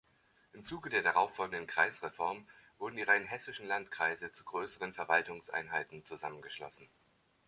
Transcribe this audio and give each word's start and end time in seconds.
Im 0.53 0.65
Zuge 0.65 0.89
der 0.89 1.03
darauffolgenden 1.03 1.67
Kreisreform 1.67 2.47
wurden 2.79 2.95
die 2.95 3.03
rheinhessischen 3.03 3.67
Landkreise 3.67 4.31
zu 4.31 4.43
größeren 4.43 4.95
Verwaltungseinheiten 4.95 6.03
zusammengeschlossen. 6.05 6.89